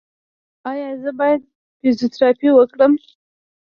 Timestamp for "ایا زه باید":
0.71-1.41